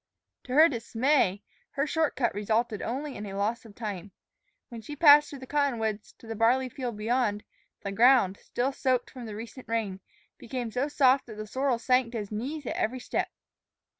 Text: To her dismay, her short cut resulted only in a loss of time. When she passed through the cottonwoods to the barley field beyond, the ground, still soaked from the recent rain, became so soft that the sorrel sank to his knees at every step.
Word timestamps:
To 0.45 0.53
her 0.53 0.67
dismay, 0.67 1.43
her 1.73 1.85
short 1.85 2.15
cut 2.15 2.33
resulted 2.33 2.81
only 2.81 3.15
in 3.15 3.27
a 3.27 3.35
loss 3.35 3.65
of 3.65 3.75
time. 3.75 4.11
When 4.69 4.81
she 4.81 4.95
passed 4.95 5.29
through 5.29 5.37
the 5.37 5.45
cottonwoods 5.45 6.13
to 6.13 6.25
the 6.25 6.35
barley 6.35 6.69
field 6.69 6.97
beyond, 6.97 7.43
the 7.83 7.91
ground, 7.91 8.39
still 8.41 8.71
soaked 8.71 9.11
from 9.11 9.25
the 9.27 9.35
recent 9.35 9.67
rain, 9.69 9.99
became 10.39 10.71
so 10.71 10.87
soft 10.87 11.27
that 11.27 11.35
the 11.37 11.45
sorrel 11.45 11.77
sank 11.77 12.13
to 12.13 12.17
his 12.17 12.31
knees 12.31 12.65
at 12.65 12.77
every 12.77 12.99
step. 12.99 13.29